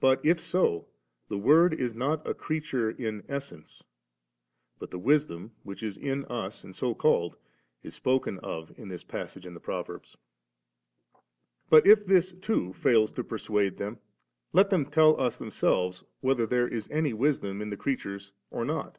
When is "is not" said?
1.72-2.28